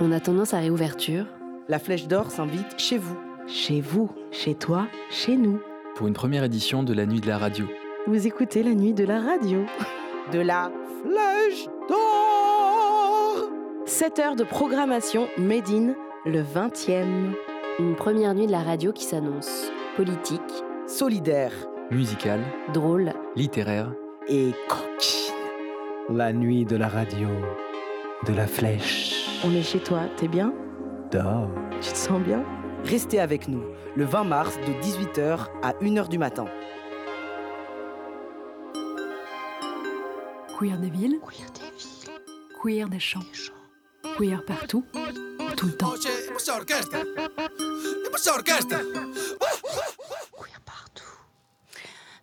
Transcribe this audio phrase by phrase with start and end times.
[0.00, 1.26] En attendant sa réouverture,
[1.68, 3.16] La Flèche d'Or s'invite chez vous.
[3.46, 5.60] Chez vous, chez toi, chez nous.
[5.96, 7.66] pour une première édition de la Nuit de la Radio.
[8.06, 9.60] Vous écoutez la nuit de la radio.
[10.32, 10.70] De la
[11.02, 13.48] Flèche d'Or
[13.86, 17.32] 7 heures de programmation Made in le 20e.
[17.78, 20.40] une première nuit de la radio qui s'annonce politique,
[20.86, 21.52] Solidaire
[21.90, 22.40] Musicale,
[22.72, 23.92] drôle, littéraire,
[24.28, 25.34] et coquine.
[26.16, 27.28] La nuit de la radio,
[28.26, 30.54] de la flèche On est chez toi, t'es bien.
[31.80, 32.44] Tu te sens bien
[32.84, 33.62] Restez avec nous
[33.96, 36.46] le 20 mars de 18h à 1h du matin.
[40.58, 41.18] Queer des villes,
[42.62, 43.20] queer des champs,
[44.16, 44.84] queer partout,
[45.56, 45.92] tout le temps.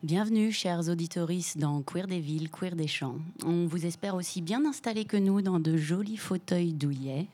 [0.02, 3.18] Bienvenue, chers auditoristes, dans Queer des villes, Queer des champs.
[3.46, 7.28] On vous espère aussi bien installés que nous dans de jolis fauteuils douillets.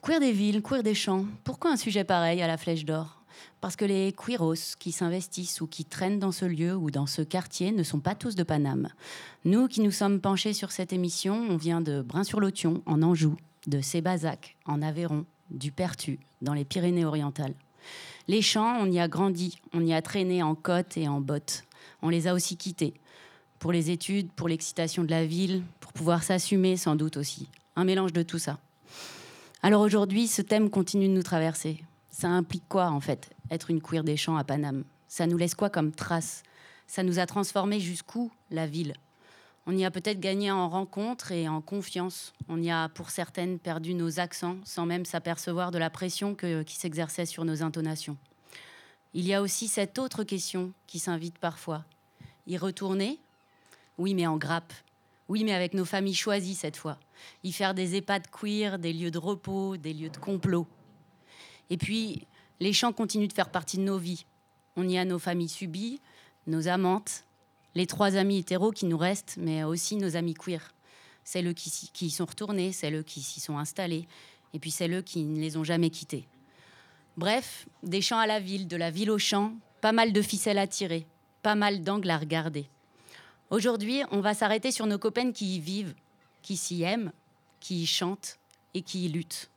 [0.00, 1.26] Queer des villes, Queer des champs.
[1.44, 3.22] Pourquoi un sujet pareil à la Flèche d'Or?
[3.60, 7.20] Parce que les queeros qui s'investissent ou qui traînent dans ce lieu ou dans ce
[7.20, 8.88] quartier ne sont pas tous de Paname.
[9.44, 13.82] Nous qui nous sommes penchés sur cette émission, on vient de Brin-sur-Lotion, en Anjou, de
[13.82, 17.54] Sébazac, en Aveyron, du Pertu, dans les Pyrénées-Orientales.
[18.28, 21.64] Les champs, on y a grandi, on y a traîné en côte et en bottes.
[22.02, 22.92] On les a aussi quittés.
[23.58, 27.48] Pour les études, pour l'excitation de la ville, pour pouvoir s'assumer sans doute aussi.
[27.74, 28.58] Un mélange de tout ça.
[29.62, 31.82] Alors aujourd'hui, ce thème continue de nous traverser.
[32.10, 34.84] Ça implique quoi en fait, être une queer des champs à Paname?
[35.08, 36.42] Ça nous laisse quoi comme trace
[36.86, 38.92] Ça nous a transformés jusqu'où la ville?
[39.70, 42.32] On y a peut-être gagné en rencontre et en confiance.
[42.48, 46.74] On y a pour certaines perdu nos accents sans même s'apercevoir de la pression qui
[46.74, 48.16] s'exerçait sur nos intonations.
[49.12, 51.84] Il y a aussi cette autre question qui s'invite parfois.
[52.46, 53.18] Y retourner?
[53.98, 54.72] Oui, mais en grappe.
[55.28, 56.96] Oui, mais avec nos familles choisies cette fois.
[57.44, 60.66] Y faire des EHPAD queer, des lieux de repos, des lieux de complot.
[61.68, 62.26] Et puis,
[62.58, 64.24] les champs continuent de faire partie de nos vies.
[64.76, 66.00] On y a nos familles subies,
[66.46, 67.24] nos amantes,
[67.78, 70.74] les trois amis hétéros qui nous restent, mais aussi nos amis queer.
[71.22, 74.08] Celles qui, qui y sont retournées, celles qui s'y sont installées,
[74.52, 76.26] et puis celles qui ne les ont jamais quittés.
[77.16, 80.58] Bref, des champs à la ville, de la ville aux champs, pas mal de ficelles
[80.58, 81.06] à tirer,
[81.42, 82.66] pas mal d'angles à regarder.
[83.50, 85.94] Aujourd'hui, on va s'arrêter sur nos copaines qui y vivent,
[86.42, 87.12] qui s'y aiment,
[87.60, 88.38] qui y chantent
[88.74, 89.50] et qui y luttent.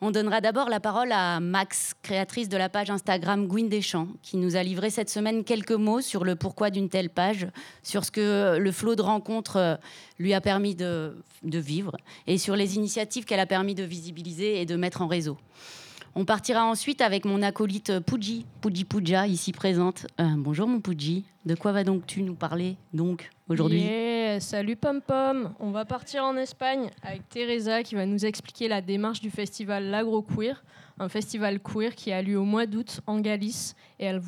[0.00, 4.36] On donnera d'abord la parole à Max, créatrice de la page Instagram Gwyn Deschamps, qui
[4.36, 7.48] nous a livré cette semaine quelques mots sur le pourquoi d'une telle page,
[7.82, 9.74] sur ce que le flot de rencontres euh,
[10.20, 11.96] lui a permis de, de vivre
[12.28, 15.36] et sur les initiatives qu'elle a permis de visibiliser et de mettre en réseau.
[16.14, 20.06] On partira ensuite avec mon acolyte Puji, Puji Puja, ici présente.
[20.20, 23.84] Euh, bonjour mon Puji, de quoi vas donc tu nous parler donc aujourd'hui?
[24.40, 25.52] Salut Pom Pom.
[25.60, 29.84] On va partir en Espagne avec Teresa qui va nous expliquer la démarche du festival
[29.84, 30.62] L'Agro Queer,
[30.98, 33.74] un festival queer qui a lieu au mois d'août en Galice.
[33.98, 34.18] Et je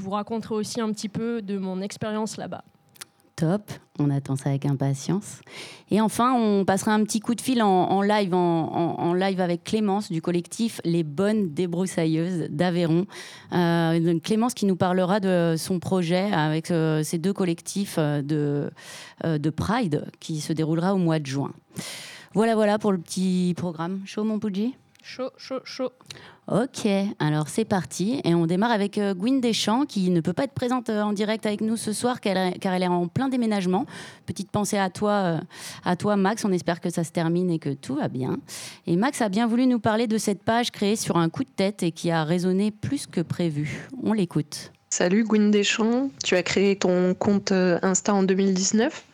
[0.00, 2.64] vous raconterai aussi un petit peu de mon expérience là-bas.
[3.38, 5.42] Top, on attend ça avec impatience.
[5.92, 10.10] Et enfin, on passera un petit coup de fil en, live, en, live avec Clémence
[10.10, 13.06] du collectif Les Bonnes Débroussailleuses d'Aveyron.
[13.52, 18.72] Euh, Clémence qui nous parlera de son projet avec euh, ces deux collectifs euh, de,
[19.24, 21.52] de Pride qui se déroulera au mois de juin.
[22.34, 24.00] Voilà, voilà pour le petit programme.
[24.04, 24.40] Chaud, mon
[25.10, 25.92] Chaud, chaud, chaud.
[26.48, 26.86] Ok,
[27.18, 28.20] alors c'est parti.
[28.24, 31.14] Et on démarre avec euh, Gwyn Deschamps qui ne peut pas être présente euh, en
[31.14, 33.86] direct avec nous ce soir car elle, car elle est en plein déménagement.
[34.26, 35.40] Petite pensée à toi, euh,
[35.86, 36.44] à toi Max.
[36.44, 38.36] On espère que ça se termine et que tout va bien.
[38.86, 41.48] Et Max a bien voulu nous parler de cette page créée sur un coup de
[41.48, 43.88] tête et qui a résonné plus que prévu.
[44.02, 44.72] On l'écoute.
[44.90, 49.04] Salut Gwyn Deschamps, tu as créé ton compte euh, Insta en 2019.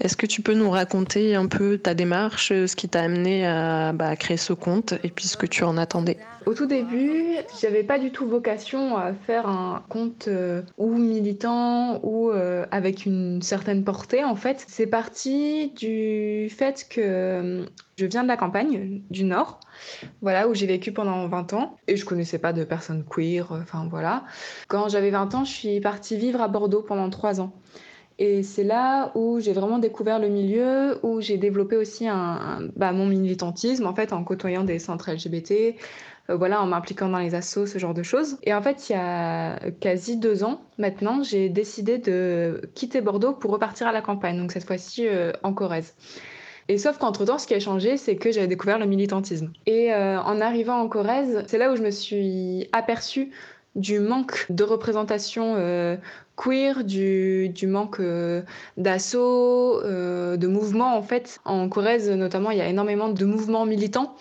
[0.00, 3.46] Est-ce que tu peux nous raconter un peu ta démarche, euh, ce qui t'a amené
[3.46, 6.18] à, bah, à créer ce compte et puis ce que tu en attendais?
[6.46, 12.00] Au tout début, j'avais pas du tout vocation à faire un compte euh, ou militant
[12.02, 14.24] ou euh, avec une certaine portée.
[14.24, 17.64] En fait, c'est parti du fait que
[17.96, 19.60] je viens de la campagne du Nord,
[20.20, 23.52] voilà où j'ai vécu pendant 20 ans et je connaissais pas de personnes queer.
[23.52, 24.24] Enfin voilà.
[24.68, 27.52] Quand j'avais 20 ans, je suis partie vivre à Bordeaux pendant 3 ans.
[28.18, 32.06] Et c'est là où j'ai vraiment découvert le milieu, où j'ai développé aussi
[32.76, 35.74] bah, mon militantisme en fait en côtoyant des centres LGBT,
[36.30, 38.38] euh, voilà, en m'impliquant dans les assos, ce genre de choses.
[38.44, 43.34] Et en fait, il y a quasi deux ans maintenant, j'ai décidé de quitter Bordeaux
[43.34, 45.94] pour repartir à la campagne, donc cette fois-ci euh, en Corrèze.
[46.68, 49.52] Et sauf qu'entre-temps, ce qui a changé, c'est que j'avais découvert le militantisme.
[49.66, 53.30] Et euh, en arrivant en Corrèze, c'est là où je me suis aperçue
[53.74, 55.96] du manque de représentation euh,
[56.36, 58.00] queer, du, manque
[58.76, 61.40] d'assaut, de mouvements en fait.
[61.44, 64.16] En Corrèze notamment, il y a énormément de mouvements militants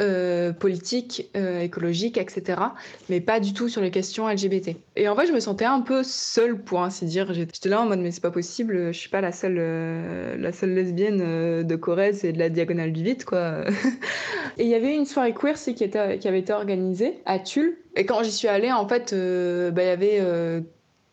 [0.00, 2.60] euh, politique, euh, écologique, etc.
[3.08, 4.70] Mais pas du tout sur les questions LGBT.
[4.96, 7.32] Et en fait, je me sentais un peu seule, pour ainsi dire.
[7.32, 10.52] J'étais là en mode, mais c'est pas possible, je suis pas la seule, euh, la
[10.52, 13.64] seule lesbienne de Corrèze et de la diagonale du vide, quoi.
[14.58, 15.84] et il y avait une soirée queer qui,
[16.28, 17.78] avait été organisée à Tulle.
[17.94, 20.64] Et quand j'y suis allée, en fait, bah, il y avait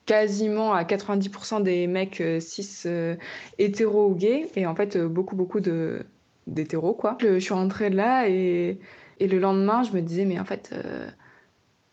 [0.07, 2.87] quasiment à 90% des mecs cis
[3.59, 6.03] hétéros ou gays et en fait beaucoup beaucoup de
[6.47, 7.17] d'hétéro, quoi.
[7.21, 8.79] Je, suis rentrée là et,
[9.19, 11.07] et, le lendemain, je me disais, mais en fait, euh,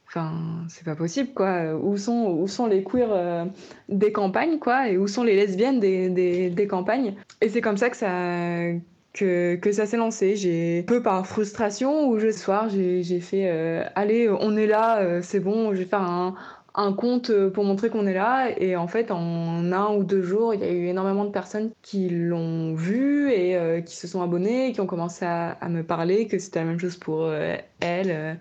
[0.07, 0.33] enfin,
[0.69, 1.75] c'est pas possible, quoi.
[1.77, 3.45] Où sont, où sont les queers euh,
[3.89, 7.15] des campagnes, quoi, et où sont les lesbiennes des, des, des campagnes?
[7.41, 8.79] Et c'est comme ça que ça.
[9.15, 10.37] Que, que, ça s'est lancé.
[10.37, 15.41] J'ai peu par frustration ou ce soir j'ai fait euh, allez on est là c'est
[15.41, 16.37] bon je vais faire un,
[16.79, 18.51] un compte euh, pour montrer qu'on est là.
[18.57, 21.71] Et en fait, en un ou deux jours, il y a eu énormément de personnes
[21.83, 26.29] qui l'ont vu et euh, qui se sont abonnées, qui ont commencé à, me parler,
[26.29, 28.39] que c'était la même chose pour euh, elle,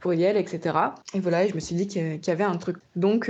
[0.00, 0.76] pour Yel, etc.
[1.14, 2.76] Et voilà, je me suis dit qu'il y avait un truc.
[2.96, 3.28] Donc,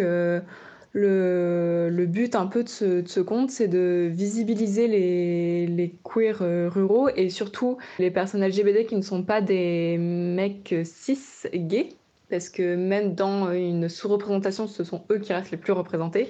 [0.92, 6.72] le, but un peu de ce, de ce compte, c'est de visibiliser les, les queers
[6.72, 11.18] ruraux et surtout les personnes LGBT qui ne sont pas des mecs cis
[11.54, 11.90] gays
[12.30, 16.28] parce que même dans une sous-représentation, ce sont eux qui restent les plus représentés.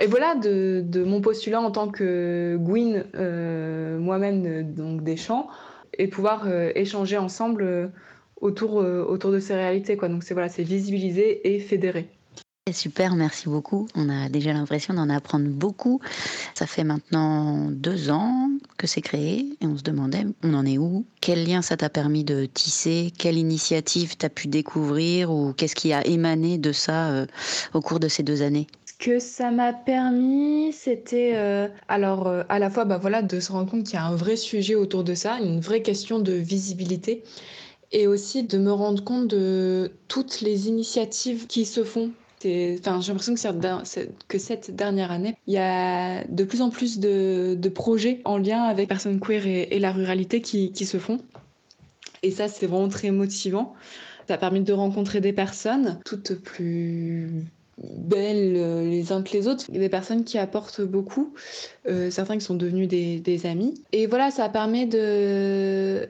[0.00, 5.48] Et voilà, de, mon postulat en tant que Gwyn, euh, moi-même donc des champs,
[5.94, 7.88] et pouvoir euh, échanger ensemble euh,
[8.40, 9.96] autour, autour de ces réalités.
[9.96, 10.08] Quoi.
[10.08, 12.15] Donc c'est voilà, c'est visibiliser et fédérer.
[12.72, 13.86] Super, merci beaucoup.
[13.94, 16.00] On a déjà l'impression d'en apprendre beaucoup.
[16.52, 20.76] Ça fait maintenant deux ans que c'est créé et on se demandait, on en est
[20.76, 21.06] où?
[21.20, 23.12] Quel lien ça t'a permis de tisser?
[23.16, 27.26] Quelle initiative t'as pu découvrir ou qu'est-ce qui a émané de ça euh,
[27.72, 28.66] au cours de ces deux années?
[28.84, 33.38] Ce que ça m'a permis, c'était euh, alors euh, à la fois bah, voilà, de
[33.38, 36.18] se rendre compte qu'il y a un vrai sujet autour de ça, une vraie question
[36.18, 37.22] de visibilité
[37.92, 42.10] et aussi de me rendre compte de toutes les initiatives qui se font
[42.44, 43.34] Enfin, j'ai l'impression
[44.28, 48.62] que, cette dernière année, il y a de plus en plus de, projets en lien
[48.62, 51.18] avec personnes queer et, la ruralité qui, se font.
[52.22, 53.74] Et ça, c'est vraiment très motivant.
[54.28, 57.30] Ça a permis de rencontrer des personnes toutes plus
[57.78, 61.34] belles euh, les uns que les autres, des personnes qui apportent beaucoup,
[61.86, 63.74] euh, certains qui sont devenus des, amis.
[63.92, 66.08] Et voilà, ça permet de,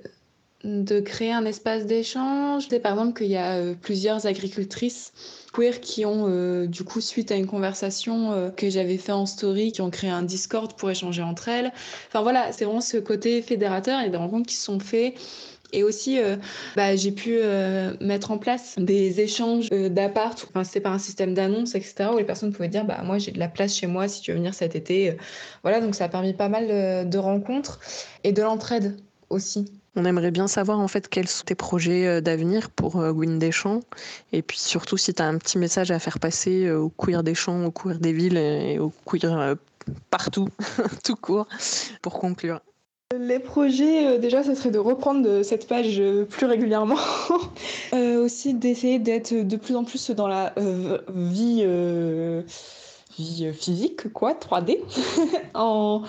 [0.64, 2.68] de créer un espace d'échange.
[2.68, 5.12] Sais par exemple qu'il y a euh, plusieurs agricultrices
[5.52, 9.26] queer qui ont, euh, du coup, suite à une conversation euh, que j'avais fait en
[9.26, 11.72] story, qui ont créé un Discord pour échanger entre elles.
[12.08, 15.14] Enfin voilà, c'est vraiment ce côté fédérateur et des rencontres qui se sont faites.
[15.72, 16.20] Et aussi,
[16.76, 17.40] bah, j'ai pu
[18.00, 20.46] mettre en place des échanges d'appart.
[20.48, 23.32] Enfin, c'était par un système d'annonces, etc., où les personnes pouvaient dire bah, Moi, j'ai
[23.32, 25.16] de la place chez moi si tu veux venir cet été.
[25.62, 27.80] Voilà, donc ça a permis pas mal de rencontres
[28.22, 28.96] et de l'entraide
[29.28, 29.66] aussi.
[29.98, 33.38] On aimerait bien savoir en fait quels sont tes projets euh, d'avenir pour euh, Gwyn
[33.38, 33.80] Deschamps
[34.32, 37.22] et puis surtout si tu as un petit message à faire passer euh, aux queer
[37.22, 39.56] des champs, aux queer des villes et aux queer
[40.10, 40.48] partout,
[41.04, 41.46] tout court,
[42.02, 42.60] pour conclure.
[43.18, 46.98] Les projets, déjà, ce serait de reprendre cette page plus régulièrement.
[47.92, 50.52] aussi d'essayer d'être de plus en plus dans la
[51.14, 51.64] vie,
[53.54, 54.80] physique, quoi, 3D,
[55.54, 56.02] en,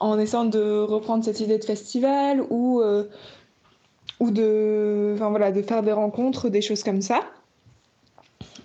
[0.00, 3.04] en essayant de reprendre cette idée de festival ou, euh,
[4.18, 7.20] ou de, voilà, de faire des rencontres, des choses comme ça.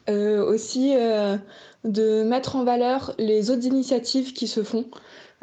[0.07, 1.35] Euh, aussi euh,
[1.83, 4.85] de mettre en valeur les autres initiatives qui se font.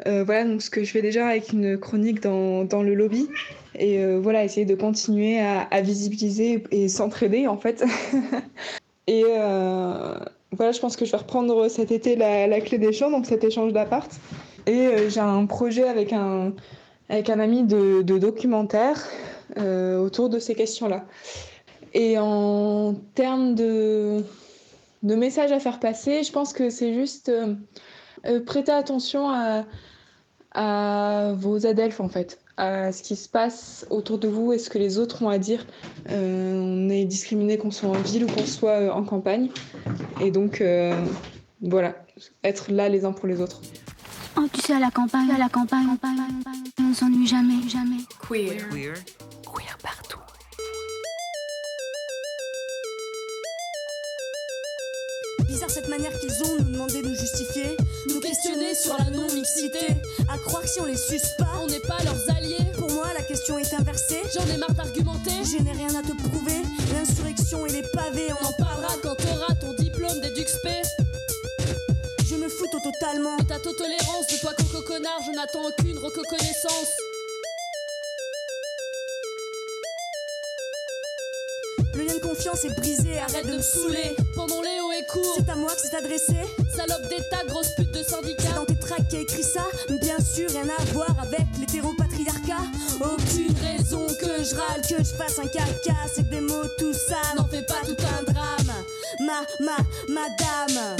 [0.05, 3.29] voilà donc ce que je fais déjà avec une chronique dans, dans le lobby.
[3.75, 7.83] Et voilà, essayer de continuer à, à visibiliser et s'entraider en fait.
[9.07, 13.11] et voilà, je pense que je vais reprendre cet été la, la clé des champs,
[13.11, 14.11] donc cet échange d'appart.
[14.65, 16.53] Et euh, j'ai un projet avec un,
[17.09, 19.01] avec un ami de, documentaire
[19.57, 21.05] euh, autour de ces questions-là.
[21.93, 24.23] Et en termes de,
[25.03, 29.65] messages à faire passer, je pense que c'est juste euh, prêter attention à,
[30.53, 34.69] à vos adelphes en fait, à ce qui se passe autour de vous et ce
[34.69, 35.67] que les autres ont à dire.
[36.09, 39.49] on est discriminé qu'on soit en ville ou qu'on soit en campagne.
[40.21, 40.63] Et donc,
[41.61, 41.95] voilà,
[42.43, 43.61] être là les uns pour les autres.
[44.35, 45.85] Oh, tu sais, à la campagne, à la campagne,
[46.79, 47.97] on ne s'ennuie jamais, jamais.
[48.27, 48.67] Queer.
[48.69, 48.93] Queer.
[49.45, 50.19] Queer partout.
[55.47, 57.77] Bizarre cette manière qu'ils ont de nous demander de nous justifier,
[58.09, 59.93] nous questionner sur la non-mixité,
[60.27, 62.71] à croire que si on les suce pas, on n'est pas leurs alliés.
[62.79, 64.21] Pour moi, la question est inversée.
[64.33, 65.31] J'en ai marre d'argumenter.
[65.43, 66.63] Je n'ai rien à te prouver.
[66.91, 71.02] L'insurrection et les pavés, on en parlera quand t'auras ton diplôme d'EduxP
[72.63, 73.37] foutent totalement.
[73.47, 76.97] Ta tolérance, de toi coco connard, je n'attends aucune reconnaissance.
[81.95, 84.15] Le lien de confiance est brisé, arrête de me saouler.
[84.35, 86.35] Pendant les hauts et courts, c'est à moi que c'est adressé.
[86.75, 88.43] Salope d'état, grosse pute de syndicat.
[88.47, 89.65] C'est dans tes tracts qui a écrit ça,
[90.01, 92.63] bien sûr, rien à voir avec l'hétéropatriarcat.
[92.99, 96.93] Aucune raison que je râle, que je fasse un caca, c'est que des mots, tout
[96.93, 98.73] ça n'en fait pas tout un drame.
[99.19, 99.77] Ma, ma,
[100.07, 100.97] madame.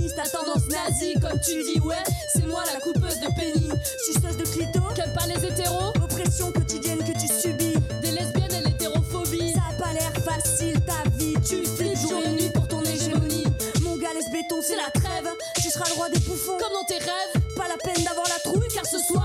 [0.00, 1.96] Féministe, à tendance nazie, comme tu dis, ouais,
[2.32, 3.70] c'est moi la coupeuse de pénis.
[4.06, 8.68] Suceuse de clito, qu'aime pas les hétéros, oppression quotidienne que tu subis, des lesbiennes et
[8.68, 9.52] l'hétérophobie.
[9.52, 13.44] Ça a pas l'air facile ta vie, tu flippes jour et nuit pour ton hégémonie.
[13.82, 16.56] Mon gars, laisse béton, c'est la trêve, tu seras le roi des bouffons.
[16.58, 19.19] Comme dans tes rêves, pas la peine d'avoir la trouille, car ce soir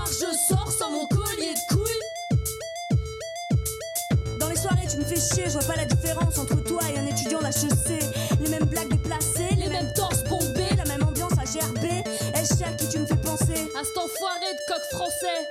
[14.90, 15.48] français.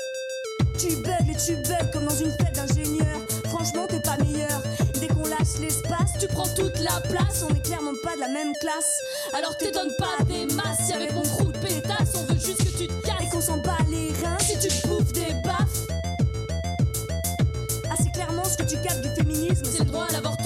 [0.78, 3.18] Tu bugs et tu bugs comme dans une fête d'ingénieur.
[3.46, 4.62] Franchement, t'es pas meilleur.
[5.00, 7.44] Dès qu'on lâche l'espace, tu prends toute la place.
[7.50, 9.00] On est clairement pas de la même classe.
[9.34, 10.88] Alors t'étonnes pas des masses.
[10.88, 13.22] Si avec mon trou de pétasse, on veut juste que tu te casses.
[13.24, 14.38] Et qu'on s'en bat les reins.
[14.40, 15.88] Si tu te bouffes des baffes.
[17.90, 19.64] Ah, c'est clairement ce que tu captes du féminisme.
[19.66, 20.45] C'est le droit à l'avortement.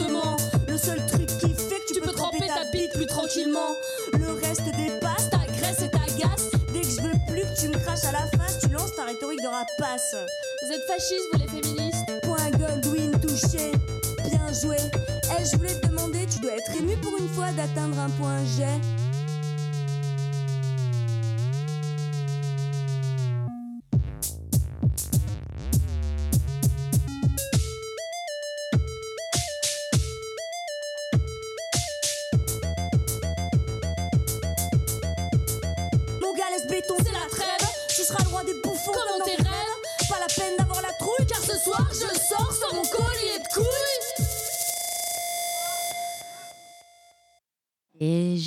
[9.78, 13.72] Vous êtes fascistes, vous les féministes Point Goldwyn touché.
[14.30, 14.78] Bien joué.
[15.38, 18.44] Eh, je voulais te demander, tu dois être ému pour une fois d'atteindre un point
[18.46, 18.66] G.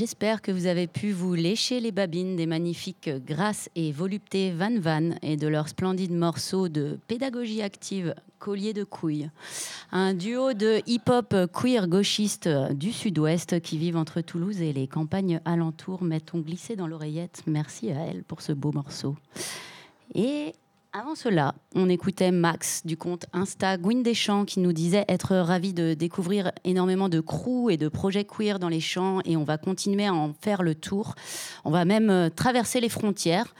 [0.02, 4.76] j'espère que vous avez pu vous lécher les babines des magnifiques Grâce et Volupté Van
[4.80, 9.30] Van et de leur splendide morceau de pédagogie active Collier de couilles.
[9.92, 15.40] Un duo de hip-hop queer gauchiste du sud-ouest qui vivent entre Toulouse et les campagnes
[15.44, 17.44] alentours m'ont glissé dans l'oreillette.
[17.46, 19.14] Merci à elle pour ce beau morceau.
[20.16, 20.52] Et
[20.94, 25.72] avant cela, on écoutait Max du compte Insta Gwyn Deschamps qui nous disait être ravi
[25.72, 29.56] de découvrir énormément de crews et de projets queer dans les champs et on va
[29.56, 31.14] continuer à en faire le tour.
[31.64, 33.54] On va même traverser les frontières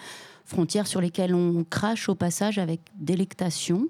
[0.53, 3.89] frontières sur lesquelles on crache au passage avec délectation.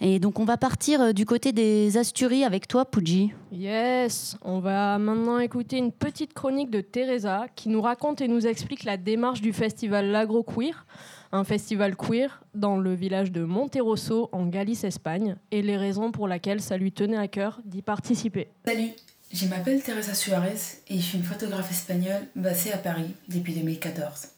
[0.00, 3.32] Et donc on va partir du côté des Asturies avec toi, Pudji.
[3.50, 8.46] Yes, on va maintenant écouter une petite chronique de Teresa qui nous raconte et nous
[8.46, 10.86] explique la démarche du festival L'Agro Queer,
[11.32, 16.28] un festival queer dans le village de Monterosso en Galice, Espagne, et les raisons pour
[16.28, 18.48] lesquelles ça lui tenait à cœur d'y participer.
[18.66, 18.90] Salut,
[19.32, 24.33] je m'appelle Teresa Suarez et je suis une photographe espagnole basée à Paris depuis 2014.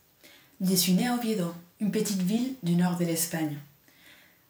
[0.62, 3.58] Je suis née à Oviedo, une petite ville du nord de l'Espagne.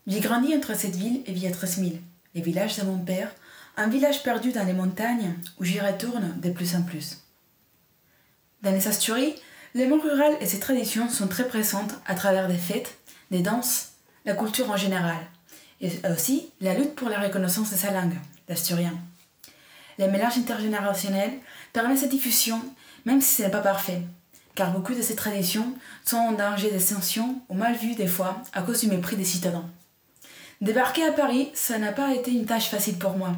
[0.06, 2.00] J'ai grandi entre cette ville et Villatresmil,
[2.36, 3.34] les villages de mon père,
[3.76, 7.24] un village perdu dans les montagnes où j'y retourne de plus en plus.
[8.62, 9.34] Dans les Asturies,
[9.74, 12.98] le monde rural et ses traditions sont très présentes à travers des fêtes,
[13.32, 13.88] des danses,
[14.24, 15.18] la culture en général,
[15.80, 18.16] et aussi la lutte pour la reconnaissance de sa langue,
[18.48, 18.94] l'asturien.
[19.98, 21.32] Le mélange intergénérationnel
[21.72, 22.62] permet cette diffusion,
[23.06, 24.02] même si ce n'est pas parfait,
[24.56, 25.72] car beaucoup de ces traditions
[26.04, 29.68] sont en danger d'extinction ou mal vues des fois à cause du mépris des citadins.
[30.60, 33.36] Débarquer à Paris, ça n'a pas été une tâche facile pour moi.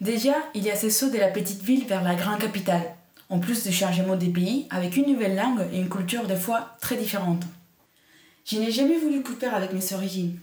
[0.00, 2.94] Déjà, il y a ce saut de la petite ville vers la grande capitale,
[3.28, 6.76] en plus du changement des pays avec une nouvelle langue et une culture des fois
[6.80, 7.42] très différente.
[8.46, 10.38] Je n'ai jamais voulu couper avec mes origines.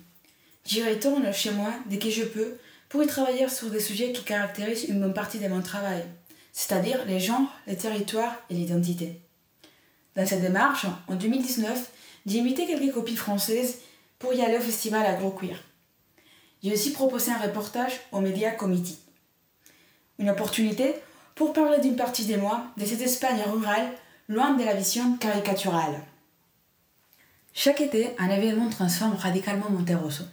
[0.65, 2.57] J'y retourne chez moi dès que je peux
[2.89, 6.03] pour y travailler sur des sujets qui caractérisent une bonne partie de mon travail,
[6.51, 9.22] c'est-à-dire les genres, les territoires et l'identité.
[10.15, 11.91] Dans cette démarche, en 2019,
[12.25, 13.79] j'ai invité quelques copies françaises
[14.19, 15.57] pour y aller au festival AgroQueer.
[16.63, 18.99] J'ai aussi proposé un reportage au Media Committee.
[20.19, 20.95] Une opportunité
[21.35, 23.91] pour parler d'une partie de moi, de cette Espagne rurale,
[24.29, 25.99] loin de la vision caricaturale.
[27.53, 30.23] Chaque été, un événement transforme radicalement Monterosso,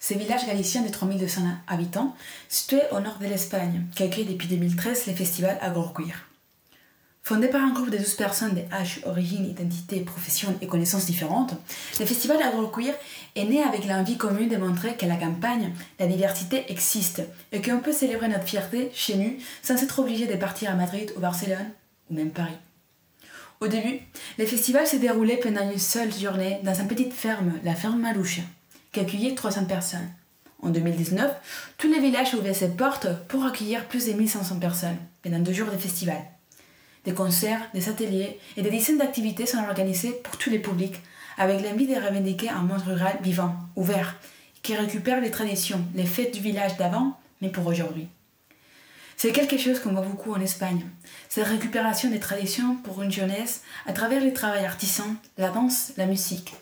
[0.00, 2.16] ce village galicien de 3200 habitants,
[2.48, 6.33] situé au nord de l'Espagne, qui accueille depuis 2013 le festival AgroQueer.
[7.26, 11.54] Fondé par un groupe de 12 personnes d'âge, origine, identité, profession et connaissances différentes,
[11.98, 12.94] le festival agroqueer
[13.34, 17.78] est né avec l'envie commune de montrer qu'à la campagne, la diversité existe et qu'on
[17.78, 21.70] peut célébrer notre fierté chez nous sans être obligé de partir à Madrid ou Barcelone
[22.10, 22.58] ou même Paris.
[23.62, 24.00] Au début,
[24.36, 28.40] le festival s'est déroulé pendant une seule journée dans une petite ferme, la ferme Malouche,
[28.92, 30.10] qui accueillait 300 personnes.
[30.60, 35.38] En 2019, tous les villages ouvraient ses portes pour accueillir plus de 1500 personnes pendant
[35.38, 36.18] deux jours de festival.
[37.04, 41.00] Des concerts, des ateliers et des dizaines d'activités sont organisées pour tous les publics,
[41.36, 44.16] avec l'envie de revendiquer un monde rural vivant, ouvert,
[44.62, 48.08] qui récupère les traditions, les fêtes du village d'avant, mais pour aujourd'hui.
[49.16, 50.84] C'est quelque chose qu'on voit beaucoup en Espagne,
[51.28, 56.06] cette récupération des traditions pour une jeunesse à travers les travail artisans, la danse, la
[56.06, 56.54] musique.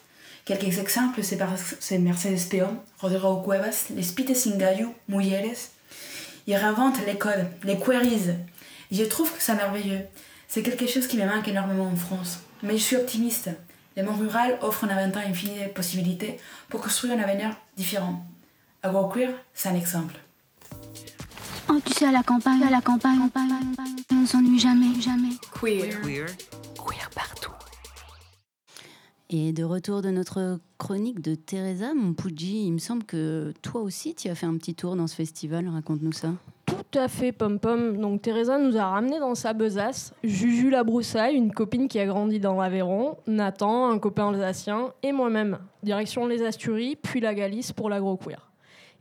[0.44, 5.70] Quelques exemples, c'est Mercedes Peón, Rodrigo Cuevas, les Pites Singayu, Mujeres.
[6.48, 8.34] Ils réinventent les codes, les queries.
[8.90, 10.00] Je trouve que c'est merveilleux.
[10.54, 12.40] C'est quelque chose qui me manque énormément en France.
[12.62, 13.48] Mais je suis optimiste.
[13.96, 18.22] Le monde rural offre un avenir infini de possibilités pour construire un avenir différent.
[18.82, 20.14] AgroQueer, c'est un exemple.
[21.70, 23.18] Oh, tu sais, à la campagne, à la campagne,
[24.10, 25.30] on ne s'ennuie jamais, jamais.
[25.58, 26.02] Queer.
[26.02, 26.26] Queer.
[26.74, 27.52] Queer partout.
[29.30, 34.14] Et de retour de notre chronique de Teresa Monpouji, il me semble que toi aussi,
[34.14, 35.66] tu as fait un petit tour dans ce festival.
[35.66, 36.34] Raconte-nous ça.
[36.92, 37.96] Tout à fait, Pom Pom.
[37.96, 42.04] Donc Teresa nous a ramené dans sa besace Juju la broussaille, une copine qui a
[42.04, 45.58] grandi dans l'Aveyron, Nathan, un copain alsacien, et moi-même.
[45.82, 48.50] Direction les Asturies, puis la Galice pour l'agroqueer.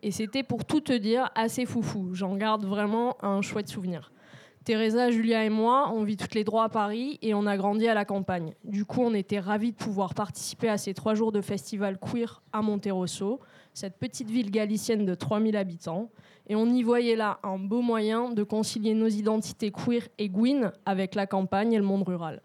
[0.04, 2.12] Et c'était pour tout te dire assez foufou.
[2.14, 4.14] J'en garde vraiment un chouette souvenir.
[4.64, 7.88] Teresa, Julia et moi, on vit toutes les droits à Paris et on a grandi
[7.88, 8.54] à la campagne.
[8.64, 12.44] Du coup, on était ravis de pouvoir participer à ces trois jours de festival queer
[12.54, 13.40] à Monterosso,
[13.74, 16.12] cette petite ville galicienne de 3000 habitants.
[16.48, 20.72] Et on y voyait là un beau moyen de concilier nos identités queer et gwyn
[20.86, 22.40] avec la campagne et le monde rural.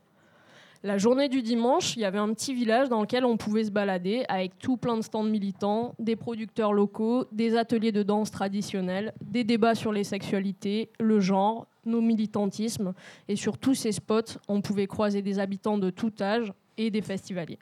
[0.83, 3.71] La journée du dimanche, il y avait un petit village dans lequel on pouvait se
[3.71, 9.13] balader avec tout plein de stands militants, des producteurs locaux, des ateliers de danse traditionnels,
[9.21, 12.93] des débats sur les sexualités, le genre, nos militantismes.
[13.29, 17.03] Et sur tous ces spots, on pouvait croiser des habitants de tout âge et des
[17.03, 17.59] festivaliers.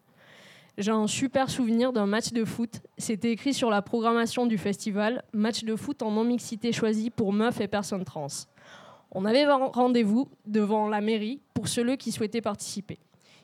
[0.77, 2.81] J'ai un super souvenir d'un match de foot.
[2.99, 7.61] C'était écrit sur la programmation du festival match de foot en non-mixité choisi pour meufs
[7.61, 8.27] et personnes trans.
[9.13, 12.99] On avait rendez-vous devant la mairie pour ceux qui souhaitaient participer.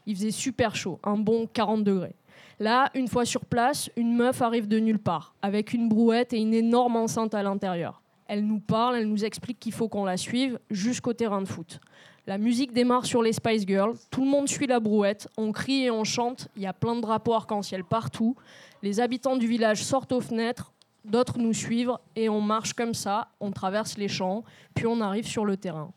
[0.07, 2.17] Il faisait super chaud, un bon 40 degrés.
[2.59, 6.39] Là, une fois sur place, une meuf arrive de nulle part, avec une brouette et
[6.39, 8.00] une énorme enceinte à l'intérieur.
[8.33, 11.81] Elle nous parle, elle nous explique qu'il faut qu'on la suive jusqu'au terrain de foot.
[12.29, 15.87] La musique démarre sur les Spice Girls, tout le monde suit la brouette, on crie
[15.87, 18.37] et on chante, il y a plein de drapeaux arc-en-ciel partout.
[18.85, 20.73] Les habitants du village sortent aux fenêtres,
[21.05, 24.45] d'autres nous suivent et on marche comme ça, on traverse les champs,
[24.77, 25.93] puis on arrive sur le terrain.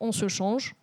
[0.00, 0.74] On se change,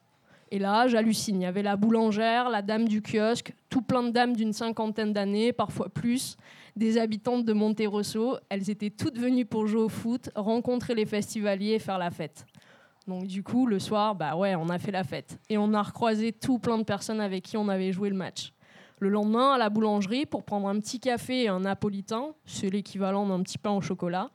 [0.52, 1.42] et là, j'hallucine.
[1.42, 5.14] Il y avait la boulangère, la dame du kiosque, tout plein de dames d'une cinquantaine
[5.14, 6.38] d'années, parfois plus,
[6.76, 8.38] des habitantes de Monterosso.
[8.50, 12.46] Elles étaient toutes venues pour jouer au foot, rencontrer les festivaliers et faire la fête.
[13.08, 15.40] Donc du coup, le soir, bah ouais, on a fait la fête.
[15.50, 18.54] Et on a recroisé tout plein de personnes avec qui on avait joué le match.
[19.00, 23.28] Le lendemain, à la boulangerie, pour prendre un petit café et un napolitain, c'est l'équivalent
[23.28, 24.30] d'un petit pain au chocolat,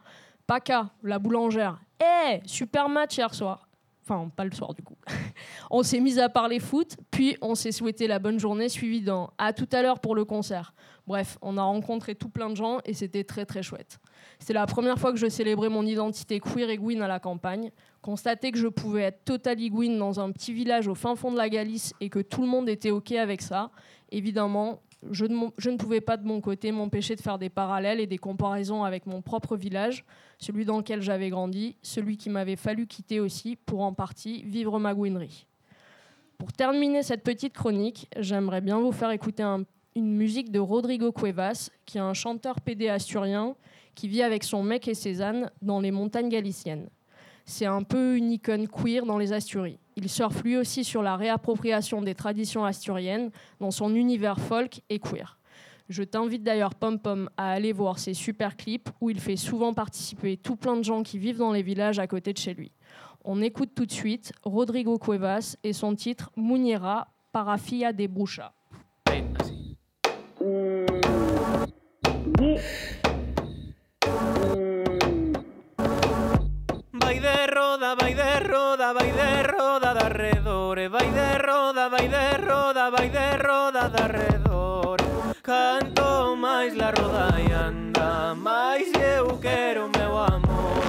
[0.46, 3.68] Paca, la boulangère, hé, super match hier soir.
[4.04, 4.96] Enfin, pas le soir du coup.
[5.70, 9.28] on s'est mis à parler foot, puis on s'est souhaité la bonne journée, suivi d'un
[9.38, 10.74] à tout à l'heure pour le concert.
[11.06, 13.98] Bref, on a rencontré tout plein de gens et c'était très très chouette.
[14.38, 17.70] C'est la première fois que je célébrais mon identité queer et gwyn à la campagne.
[18.00, 21.36] Constater que je pouvais être totally gwyn dans un petit village au fin fond de
[21.36, 23.70] la Galice et que tout le monde était OK avec ça,
[24.10, 28.18] évidemment, je ne, pouvais pas de mon côté m'empêcher de faire des parallèles et des
[28.18, 30.04] comparaisons avec mon propre village,
[30.38, 34.78] celui dans lequel j'avais grandi, celui qui m'avait fallu quitter aussi pour en partie vivre
[34.78, 35.46] ma gouinerie.
[36.38, 39.44] Pour terminer cette petite chronique, j'aimerais bien vous faire écouter
[39.94, 43.54] une musique de Rodrigo Cuevas, qui est un chanteur pédé asturien
[43.94, 46.88] qui vit avec son mec et ses ânes dans les montagnes galiciennes.
[47.44, 49.78] C'est un peu une icône queer dans les Asturies.
[49.96, 54.98] Il surfe lui aussi sur la réappropriation des traditions asturiennes dans son univers folk et
[54.98, 55.38] queer.
[55.88, 59.74] Je t'invite d'ailleurs Pom Pom à aller voir ses super clips où il fait souvent
[59.74, 62.72] participer tout plein de gens qui vivent dans les villages à côté de chez lui.
[63.24, 68.52] On écoute tout de suite Rodrigo Cuevas et son titre Muniera Parafia de Brucha.
[78.74, 79.51] De
[80.12, 84.98] darredor vai de roda, vai de roda, vai de roda darredor
[85.42, 90.82] Canto máis la roda e anda Máis eu quero meu amor.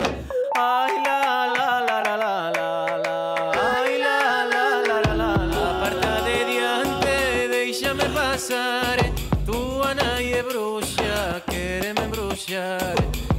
[0.57, 1.19] Ai la
[1.55, 3.51] la la la la la la.
[3.75, 5.63] Ai la la la la la la.
[5.71, 8.97] Aparta de diante, deixame pasar.
[9.45, 12.95] Tua nai é bruxa, quere me embruxar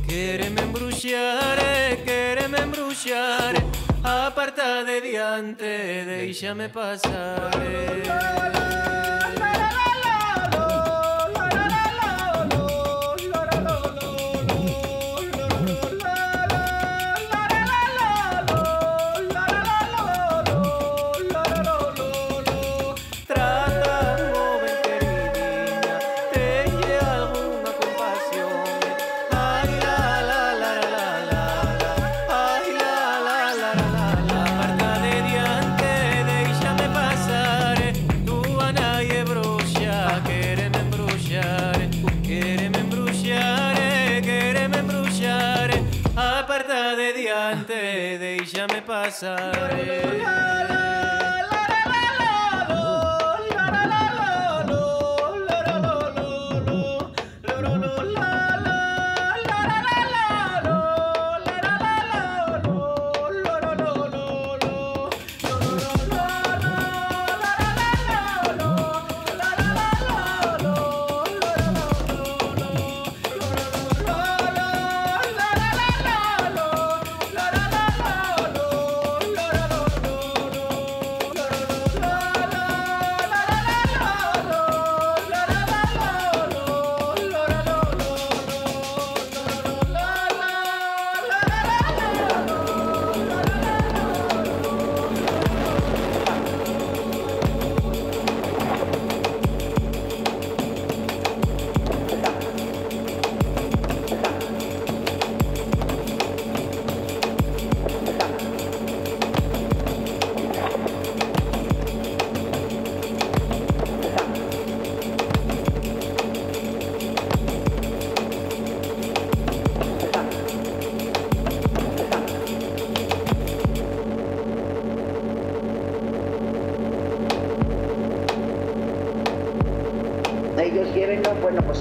[0.07, 1.59] Quere me embruxar,
[2.05, 3.55] quere me embruxar.
[4.05, 8.03] Aparta de diante, deixame passare.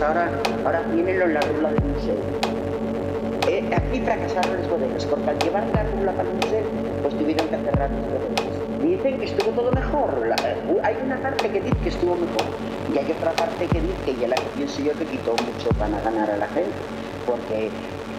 [0.04, 0.30] Ahora,
[0.66, 2.16] ahora llévenlo en la rula del museo.
[3.48, 6.64] Eh, aquí fracasaron los bodegas, porque al llevar la rula para el museo,
[7.02, 8.82] pues tuvieron que cerrar los bodegas.
[8.82, 10.10] Dicen que estuvo todo mejor.
[10.68, 12.46] Uh, hay una parte que dice que estuvo mejor
[12.94, 15.70] y hay otra parte que dice, que ya la que pienso yo, que quitó mucho
[15.80, 16.72] para ganar a la gente,
[17.26, 17.70] porque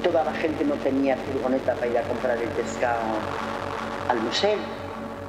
[0.02, 3.00] toda la gente no tenía furgoneta para ir a comprar el pescado
[4.08, 4.58] al museo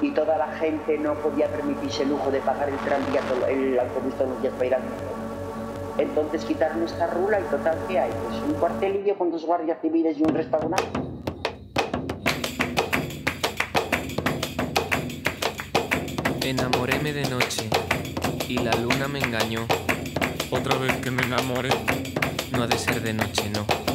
[0.02, 4.14] y toda la gente no podía permitirse el lujo de pagar el tranvía, el autobús
[4.14, 4.82] todos los días para ir al.
[5.98, 8.10] Entonces quitaron esta rula y total, ¿qué hay?
[8.28, 10.84] Pues un cuartelillo con dos guardias civiles y un restaurante.
[16.42, 17.68] Enamoréme de noche
[18.48, 19.66] y la luna me engañó.
[20.50, 21.70] Otra vez que me enamoré.
[22.52, 23.85] No ha de ser de noche, no.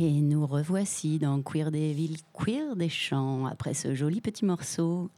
[0.00, 5.10] Et nous revoici dans Queer des villes, Queer des champs, après ce joli petit morceau.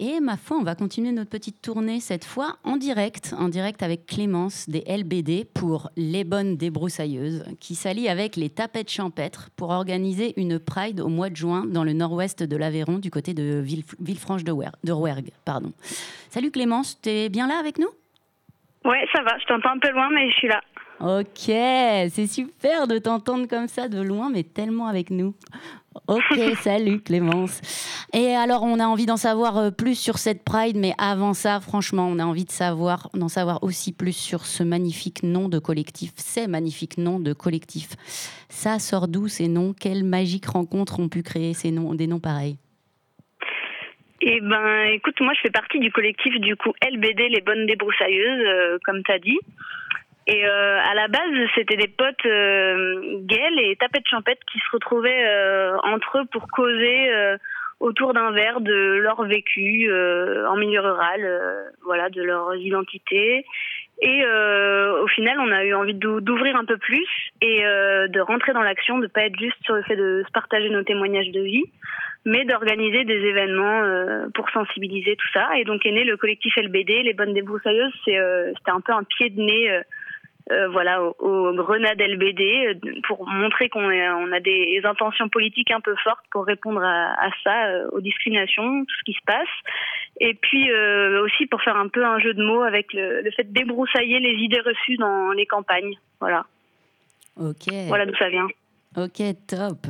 [0.00, 3.82] Et ma foi, on va continuer notre petite tournée cette fois en direct, en direct
[3.82, 9.68] avec Clémence des LBD pour Les Bonnes Débroussailleuses, qui s'allie avec les Tapettes Champêtres pour
[9.68, 13.60] organiser une Pride au mois de juin dans le nord-ouest de l'Aveyron, du côté de
[14.00, 15.32] Villefranche de, de Rouergue.
[15.44, 15.74] Pardon.
[16.30, 17.90] Salut Clémence, tu es bien là avec nous?
[18.86, 20.62] Ouais, ça va, je t'entends un peu loin, mais je suis là.
[21.06, 21.52] Ok,
[22.08, 25.34] c'est super de t'entendre comme ça de loin, mais tellement avec nous.
[26.08, 27.60] Ok, salut Clémence.
[28.14, 31.60] Et alors, on a envie d'en savoir euh, plus sur cette Pride, mais avant ça,
[31.60, 35.58] franchement, on a envie de savoir, d'en savoir aussi plus sur ce magnifique nom de
[35.58, 37.90] collectif, ces magnifiques noms de collectif.
[38.48, 39.74] Ça sort d'où ces noms?
[39.78, 42.56] Quelles magiques rencontres ont pu créer ces noms, des noms pareils?
[44.22, 48.46] Eh ben, écoute, moi, je fais partie du collectif du coup LBD, les bonnes débroussailleuses,
[48.46, 49.38] euh, comme tu as dit.
[50.26, 55.24] Et euh, à la base, c'était des potes euh, et tapettes champettes qui se retrouvaient
[55.26, 57.36] euh, entre eux pour causer euh,
[57.80, 63.44] autour d'un verre de leur vécu euh, en milieu rural, voilà, de leur identité.
[64.00, 67.06] Et au final, on a eu envie d'ouvrir un peu plus
[67.40, 70.68] et de rentrer dans l'action, de pas être juste sur le fait de se partager
[70.68, 71.64] nos témoignages de vie,
[72.24, 73.82] mais d'organiser des événements
[74.34, 75.48] pour sensibiliser tout ça.
[75.56, 77.94] Et donc est né le collectif LBD, les bonnes débroussailleuses.
[78.04, 78.18] C'était
[78.66, 79.82] un peu un pied de nez
[80.52, 85.70] euh, voilà, au, au, Grenade LBD euh, pour montrer qu'on on a des intentions politiques
[85.70, 89.24] un peu fortes pour répondre à, à ça, euh, aux discriminations, tout ce qui se
[89.26, 89.48] passe.
[90.20, 90.70] Et puis
[91.24, 94.20] aussi pour faire un peu un jeu de mots avec le, le fait de débroussailler
[94.20, 95.96] les idées reçues dans les campagnes.
[96.20, 96.44] Voilà.
[97.40, 97.72] Ok.
[97.88, 98.46] Voilà d'où ça vient.
[98.96, 99.88] Ok, top.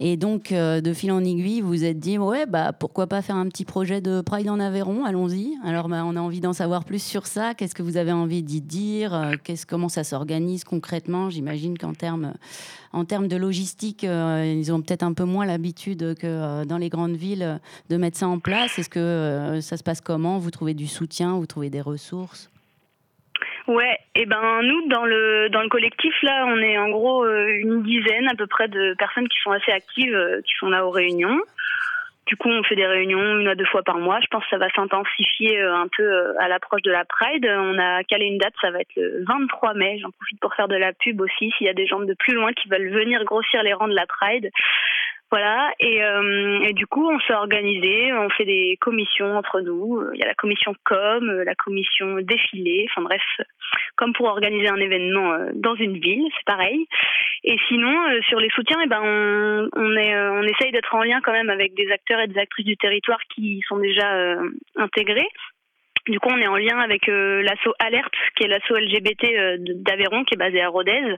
[0.00, 3.20] Et donc, euh, de fil en aiguille, vous vous êtes dit, ouais, bah, pourquoi pas
[3.20, 5.04] faire un petit projet de Pride en Aveyron?
[5.04, 5.58] Allons-y.
[5.62, 7.52] Alors, bah, on a envie d'en savoir plus sur ça.
[7.52, 9.14] Qu'est-ce que vous avez envie d'y dire?
[9.14, 9.32] Euh,
[9.68, 11.28] Comment ça s'organise concrètement?
[11.28, 12.32] J'imagine qu'en termes,
[12.94, 17.16] en de logistique, euh, ils ont peut-être un peu moins l'habitude que dans les grandes
[17.16, 18.78] villes de mettre ça en place.
[18.78, 20.38] Est-ce que ça se passe comment?
[20.38, 21.34] Vous trouvez du soutien?
[21.36, 22.48] Vous trouvez des ressources?
[23.66, 27.48] Ouais, et ben nous dans le dans le collectif là, on est en gros euh,
[27.48, 30.86] une dizaine à peu près de personnes qui sont assez actives, euh, qui sont là
[30.86, 31.40] aux réunions.
[32.26, 34.18] Du coup, on fait des réunions une à deux fois par mois.
[34.20, 37.46] Je pense que ça va s'intensifier euh, un peu à l'approche de la Pride.
[37.46, 39.98] On a calé une date, ça va être le 23 mai.
[40.00, 41.52] J'en profite pour faire de la pub aussi.
[41.56, 43.94] S'il y a des gens de plus loin qui veulent venir grossir les rangs de
[43.94, 44.50] la Pride,
[45.30, 50.00] voilà, et, euh, et, du coup, on s'est organisé, on fait des commissions entre nous.
[50.14, 53.22] Il y a la commission com, la commission défilé, enfin bref,
[53.96, 56.86] comme pour organiser un événement euh, dans une ville, c'est pareil.
[57.42, 59.02] Et sinon, euh, sur les soutiens, eh ben,
[59.74, 63.20] on essaye d'être en lien quand même avec des acteurs et des actrices du territoire
[63.34, 64.36] qui sont déjà
[64.76, 65.28] intégrés.
[66.08, 70.34] Du coup, on est en lien avec l'asso Alerte, qui est l'asso LGBT d'Aveyron, qui
[70.34, 71.16] est basé à Rodez.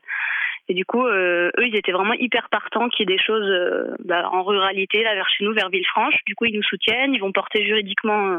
[0.68, 3.48] Et du coup, euh, eux, ils étaient vraiment hyper partants qu'il y ait des choses
[3.48, 6.14] euh, bah, en ruralité, là, vers chez nous, vers Villefranche.
[6.26, 8.38] Du coup, ils nous soutiennent, ils vont porter juridiquement euh,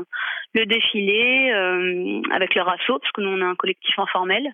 [0.53, 1.51] le défilé
[2.31, 4.47] avec leur asso, parce que nous, on a un collectif informel.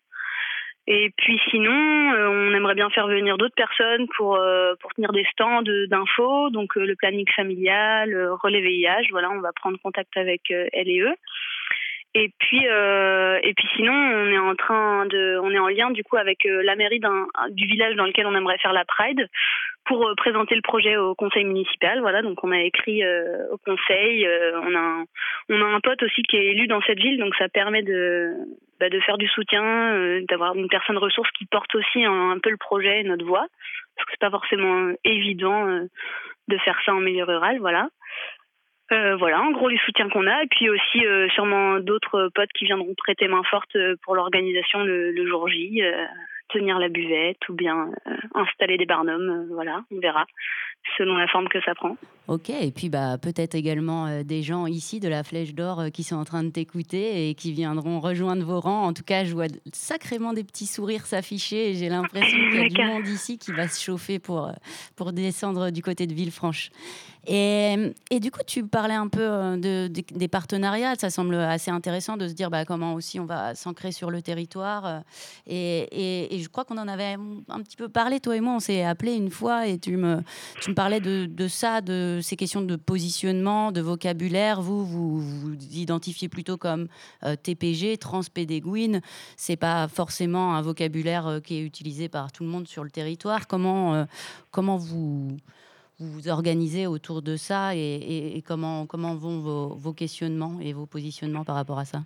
[0.87, 4.37] Et puis sinon, on aimerait bien faire venir d'autres personnes pour
[4.81, 9.07] pour tenir des stands d'infos, donc le planning familial, relais VIH.
[9.09, 11.15] Voilà, on va prendre contact avec elle et eux.
[12.17, 15.91] Et puis, euh, et puis sinon, on est en train de, on est en lien
[15.91, 17.01] du coup avec euh, la mairie
[17.49, 19.27] du village dans lequel on aimerait faire la Pride
[19.83, 21.99] pour euh, présenter le projet au conseil municipal.
[21.99, 23.03] Voilà, donc on a écrit
[23.51, 24.25] au conseil.
[24.63, 25.05] on a, un,
[25.49, 28.31] on a un pote aussi qui est élu dans cette ville, donc ça permet de,
[28.79, 32.57] bah, de faire du soutien, d'avoir une personne ressource qui porte aussi un, peu le
[32.57, 33.45] projet, notre voix,
[33.97, 35.67] parce que c'est pas forcément évident
[36.47, 37.59] de faire ça en milieu rural.
[37.59, 37.89] Voilà.
[38.91, 42.51] Euh, voilà, en gros les soutiens qu'on a, et puis aussi euh, sûrement d'autres potes
[42.53, 45.81] qui viendront prêter main forte euh, pour l'organisation le, le, jour J,
[46.49, 47.89] tenir la buvette ou bien
[48.35, 50.25] installer des barnums, voilà, on verra
[50.99, 51.97] selon la forme que ça prend.
[52.27, 56.15] Ok, et puis bah, peut-être également des gens ici de la Flèche d'Or qui sont
[56.15, 58.85] en train de t'écouter et qui viendront rejoindre vos rangs.
[58.85, 62.65] En tout cas, je vois sacrément des petits sourires s'afficher et j'ai l'impression qu'il y
[62.65, 64.51] a du monde ici qui va se chauffer pour,
[64.95, 66.69] pour descendre du côté de Villefranche.
[67.27, 70.95] Et, du coup, tu parlais un peu de, des partenariats.
[70.95, 74.21] Ça semble assez intéressant de se dire bah, comment aussi on va s'ancrer sur le
[74.21, 75.03] territoire.
[75.47, 77.15] Et, et, je crois qu'on en avait
[77.49, 78.53] un petit peu parlé, toi et moi.
[78.55, 80.21] On s'est appelé une fois et tu me,
[80.75, 86.57] parlais de, ça, de ces questions de positionnement, de vocabulaire, vous, vous vous identifiez plutôt
[86.57, 86.87] comme
[87.23, 89.01] euh, TPG, transpédéguine.
[89.37, 92.89] C'est pas forcément un vocabulaire euh, qui est utilisé par tout le monde sur le
[92.89, 93.47] territoire.
[93.47, 94.05] Comment, euh,
[94.51, 95.37] comment vous,
[95.99, 101.55] vous organisez autour de ça et, comment, comment vont vos, questionnements et vos positionnements par
[101.55, 101.99] rapport à ça?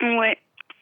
[0.00, 0.38] Ouais.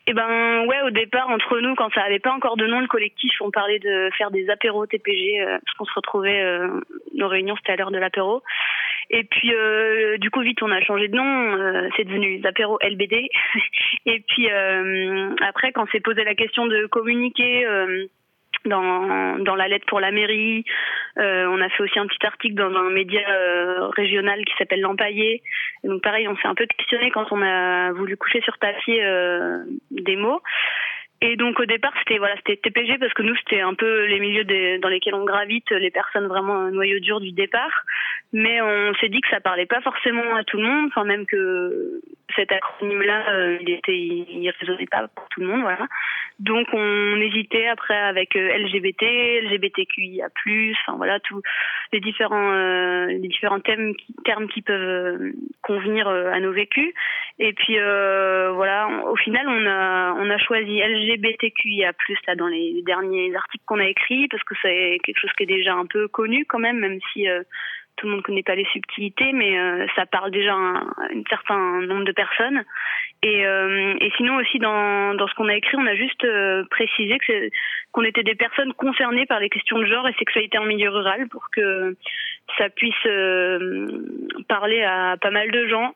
[0.09, 2.89] Eh ben ouais, au départ entre nous, quand ça avait pas encore de nom, le
[2.89, 6.81] collectif, on parlait de faire des apéros TPG, euh, parce qu'on se retrouvait, euh,
[7.15, 8.43] nos réunions c'était à l'heure de l'apéro.
[9.11, 12.79] Et puis euh, du coup vite on a changé de nom, c'est devenu les apéros
[12.83, 13.29] LBD.
[14.07, 14.49] Et puis
[15.41, 17.65] après quand s'est posé la question de communiquer
[18.67, 20.65] dans, dans la lettre pour la mairie.
[21.19, 24.81] Euh, on a fait aussi un petit article dans un média euh, régional qui s'appelle
[24.81, 25.43] L'Empaillé.
[25.85, 29.65] Donc pareil, on s'est un peu questionné quand on a voulu coucher sur papier euh,
[29.91, 30.41] des mots.
[31.21, 34.19] Et donc au départ c'était voilà c'était TPG parce que nous c'était un peu les
[34.19, 37.85] milieux des, dans lesquels on gravite les personnes vraiment noyau dur du départ
[38.33, 41.27] mais on s'est dit que ça parlait pas forcément à tout le monde enfin même
[41.27, 42.01] que
[42.35, 45.87] cet acronyme là euh, il était il, résonnait pas pour tout le monde voilà.
[46.39, 49.03] Donc on hésitait après avec euh, LGBT
[49.43, 50.29] LGBTQIA+
[50.87, 51.43] enfin voilà tous
[51.93, 53.93] les différents euh, les différents termes
[54.49, 56.93] qui peuvent convenir à nos vécus.
[57.39, 61.93] Et puis voilà au final on a on a choisi LGBT LGBTQIA+,
[62.27, 65.47] là, dans les derniers articles qu'on a écrits, parce que c'est quelque chose qui est
[65.47, 67.27] déjà un peu connu quand même, même si
[68.03, 71.83] tout le monde connaît pas les subtilités, mais euh, ça parle déjà à un, certain
[71.83, 72.65] nombre de personnes.
[73.23, 76.27] Et, euh, sinon aussi dans, ce qu'on a écrit, on a juste
[76.71, 77.49] précisé que
[77.93, 81.29] qu'on était des personnes concernées par les questions de genre et sexualité en milieu rural
[81.29, 81.97] pour que
[82.59, 83.07] ça puisse
[84.49, 85.95] parler à pas mal de gens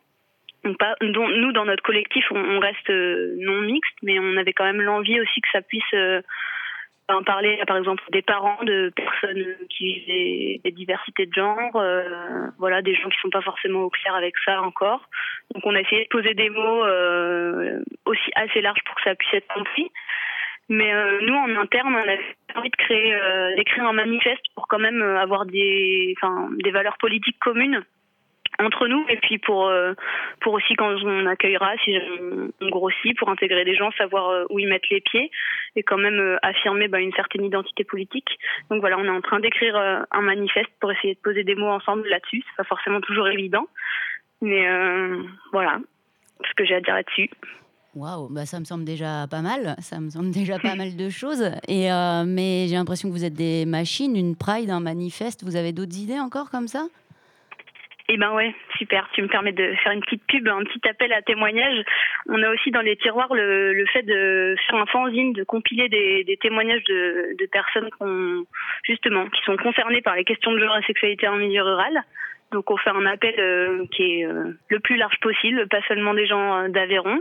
[0.74, 4.80] pas, nous, dans notre collectif, on, reste euh, non mixte, mais on avait quand même
[4.80, 6.20] l'envie aussi que ça puisse euh,
[7.08, 12.46] en parler, par exemple, des parents de personnes qui vivent des, diversités de genre, euh,
[12.58, 15.08] voilà, des gens qui sont pas forcément au clair avec ça encore.
[15.54, 16.84] Donc, on a essayé de poser des mots
[18.04, 19.90] aussi assez larges pour que ça puisse être compris.
[20.68, 20.92] Mais
[21.22, 22.18] nous, en interne, on avait
[22.56, 23.16] envie de créer,
[23.56, 27.84] d'écrire un manifeste pour quand même avoir des, enfin, des valeurs politiques communes
[28.60, 29.04] entre nous.
[29.08, 29.70] Et puis pour
[30.40, 31.96] pour aussi quand on accueillera si
[32.60, 35.30] on, grossit pour intégrer des gens savoir où ils mettent les pieds
[35.76, 38.38] et quand même affirmer bah, une certaine identité politique.
[38.70, 41.70] Donc voilà on est en train d'écrire un manifeste pour essayer de poser des mots
[41.70, 42.42] ensemble là-dessus.
[42.46, 43.66] C'est pas forcément toujours évident.
[44.40, 44.66] Mais
[45.52, 45.78] voilà.
[46.44, 47.30] Ce que j'ai à dire là-dessus.
[47.96, 51.08] Waouh, bah ça me semble déjà pas mal, ça me semble déjà pas mal de
[51.08, 51.50] choses.
[51.66, 55.44] Et euh, mais j'ai l'impression que vous êtes des machines, une pride, un manifeste.
[55.44, 56.86] Vous avez d'autres idées encore comme ça?
[58.08, 59.08] Eh ben ouais, super.
[59.12, 61.84] Tu me permets de faire une petite pub, un petit appel à témoignage.
[62.28, 66.38] On a aussi dans les tiroirs le, fait de faire un fanzine, de compiler des,
[66.40, 68.46] témoignages de, personnes qui
[68.84, 72.04] justement qui sont concernées par les questions de genre et sexualité en milieu rural.
[72.52, 76.14] Donc on fait un appel euh, qui est euh, le plus large possible, pas seulement
[76.14, 77.20] des gens d'Aveyron.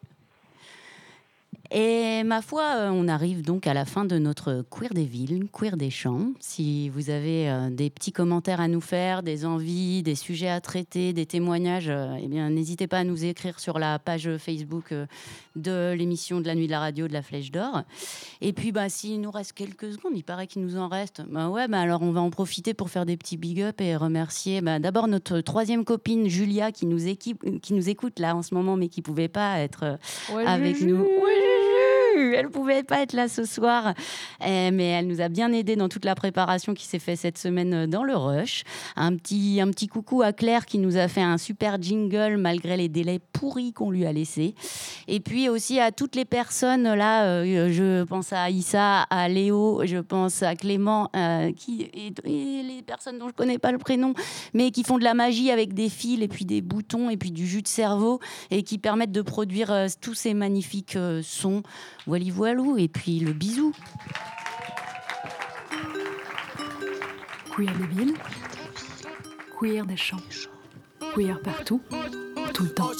[1.76, 5.48] Et ma foi, euh, on arrive donc à la fin de notre Queer des villes,
[5.52, 6.28] Queer des champs.
[6.38, 10.60] Si vous avez euh, des petits commentaires à nous faire, des envies, des sujets à
[10.60, 14.94] traiter, des témoignages, euh, eh bien, n'hésitez pas à nous écrire sur la page Facebook
[15.56, 17.82] de l'émission de la nuit de la radio de la Flèche d'Or.
[18.40, 21.22] Et puis, bah, s'il nous reste quelques secondes, il paraît qu'il nous en reste.
[21.28, 23.96] Bah ouais, bah alors on va en profiter pour faire des petits big up et
[23.96, 28.42] remercier bah, d'abord notre troisième copine Julia qui nous, équipe, qui nous écoute là en
[28.42, 29.98] ce moment, mais qui pouvait pas être
[30.46, 31.04] avec nous
[32.16, 33.94] elle pouvait pas être là ce soir,
[34.44, 37.38] eh, mais elle nous a bien aidé dans toute la préparation qui s'est faite cette
[37.38, 38.62] semaine euh, dans le rush.
[38.96, 42.76] Un petit, un petit coucou à Claire qui nous a fait un super jingle malgré
[42.76, 44.54] les délais pourris qu'on lui a laissés.
[45.08, 49.82] Et puis aussi à toutes les personnes là, euh, je pense à Issa, à Léo,
[49.84, 54.14] je pense à Clément, euh, qui et, les personnes dont je connais pas le prénom,
[54.52, 57.30] mais qui font de la magie avec des fils et puis des boutons et puis
[57.30, 61.62] du jus de cerveau et qui permettent de produire tous ces magnifiques sons.
[62.06, 63.72] Voilà, voilou, et puis le bisou.
[67.56, 68.14] Queer des villes,
[69.58, 70.16] queer des champs,
[71.14, 71.80] queer partout,
[72.52, 72.90] tout le temps.